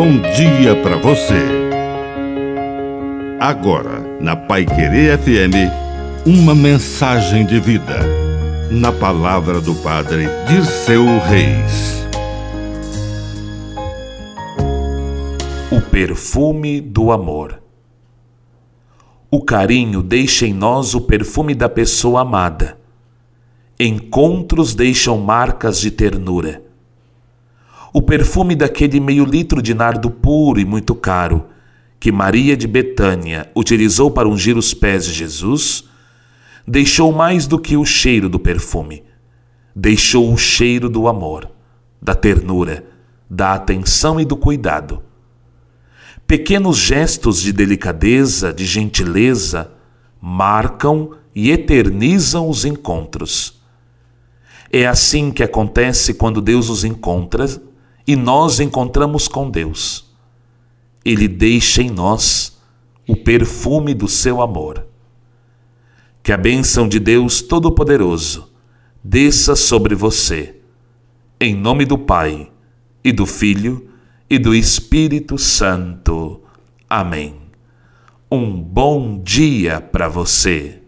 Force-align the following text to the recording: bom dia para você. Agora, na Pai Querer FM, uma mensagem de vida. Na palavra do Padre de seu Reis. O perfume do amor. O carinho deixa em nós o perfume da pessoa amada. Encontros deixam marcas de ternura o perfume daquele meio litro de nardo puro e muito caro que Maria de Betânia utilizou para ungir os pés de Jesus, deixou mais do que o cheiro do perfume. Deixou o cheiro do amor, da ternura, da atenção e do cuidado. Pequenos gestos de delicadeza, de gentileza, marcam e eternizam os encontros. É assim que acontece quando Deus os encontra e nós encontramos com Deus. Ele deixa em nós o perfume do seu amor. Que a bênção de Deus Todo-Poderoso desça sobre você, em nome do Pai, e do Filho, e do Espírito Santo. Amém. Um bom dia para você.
bom 0.00 0.18
dia 0.34 0.74
para 0.82 0.96
você. 0.96 1.44
Agora, 3.38 4.00
na 4.18 4.34
Pai 4.34 4.64
Querer 4.64 5.18
FM, 5.18 5.68
uma 6.24 6.54
mensagem 6.54 7.44
de 7.44 7.60
vida. 7.60 7.98
Na 8.70 8.92
palavra 8.92 9.60
do 9.60 9.74
Padre 9.74 10.24
de 10.48 10.64
seu 10.64 11.04
Reis. 11.18 12.02
O 15.70 15.82
perfume 15.82 16.80
do 16.80 17.12
amor. 17.12 17.62
O 19.30 19.44
carinho 19.44 20.02
deixa 20.02 20.46
em 20.46 20.54
nós 20.54 20.94
o 20.94 21.02
perfume 21.02 21.54
da 21.54 21.68
pessoa 21.68 22.22
amada. 22.22 22.78
Encontros 23.78 24.74
deixam 24.74 25.18
marcas 25.18 25.78
de 25.78 25.90
ternura 25.90 26.69
o 27.92 28.00
perfume 28.00 28.54
daquele 28.54 29.00
meio 29.00 29.24
litro 29.24 29.60
de 29.60 29.74
nardo 29.74 30.10
puro 30.10 30.60
e 30.60 30.64
muito 30.64 30.94
caro 30.94 31.46
que 31.98 32.10
Maria 32.10 32.56
de 32.56 32.66
Betânia 32.66 33.50
utilizou 33.54 34.10
para 34.10 34.28
ungir 34.28 34.56
os 34.56 34.72
pés 34.72 35.04
de 35.04 35.12
Jesus, 35.12 35.84
deixou 36.66 37.12
mais 37.12 37.46
do 37.46 37.58
que 37.58 37.76
o 37.76 37.84
cheiro 37.84 38.28
do 38.28 38.38
perfume. 38.38 39.04
Deixou 39.76 40.32
o 40.32 40.38
cheiro 40.38 40.88
do 40.88 41.06
amor, 41.06 41.50
da 42.00 42.14
ternura, 42.14 42.84
da 43.28 43.52
atenção 43.52 44.18
e 44.18 44.24
do 44.24 44.36
cuidado. 44.36 45.02
Pequenos 46.26 46.78
gestos 46.78 47.40
de 47.40 47.52
delicadeza, 47.52 48.52
de 48.52 48.64
gentileza, 48.64 49.70
marcam 50.20 51.10
e 51.34 51.50
eternizam 51.50 52.48
os 52.48 52.64
encontros. 52.64 53.60
É 54.72 54.86
assim 54.86 55.30
que 55.30 55.42
acontece 55.42 56.14
quando 56.14 56.40
Deus 56.40 56.68
os 56.68 56.84
encontra 56.84 57.46
e 58.10 58.16
nós 58.16 58.58
encontramos 58.58 59.28
com 59.28 59.48
Deus. 59.48 60.12
Ele 61.04 61.28
deixa 61.28 61.80
em 61.80 61.88
nós 61.88 62.58
o 63.06 63.14
perfume 63.14 63.94
do 63.94 64.08
seu 64.08 64.42
amor. 64.42 64.84
Que 66.20 66.32
a 66.32 66.36
bênção 66.36 66.88
de 66.88 66.98
Deus 66.98 67.40
Todo-Poderoso 67.40 68.50
desça 69.02 69.54
sobre 69.54 69.94
você, 69.94 70.56
em 71.38 71.54
nome 71.54 71.84
do 71.84 71.96
Pai, 71.96 72.50
e 73.04 73.12
do 73.12 73.24
Filho, 73.24 73.88
e 74.28 74.40
do 74.40 74.56
Espírito 74.56 75.38
Santo. 75.38 76.40
Amém. 76.88 77.36
Um 78.28 78.60
bom 78.60 79.22
dia 79.22 79.80
para 79.80 80.08
você. 80.08 80.79